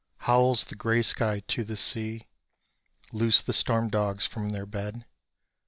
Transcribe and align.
Howls 0.25 0.63
the 0.63 0.73
grey 0.73 1.03
sky 1.03 1.41
to 1.49 1.63
the 1.63 1.77
sea 1.77 2.25
Loose 3.13 3.43
the 3.43 3.53
storm 3.53 3.87
dogs 3.87 4.25
from 4.25 4.49
their 4.49 4.65
bed. 4.65 5.05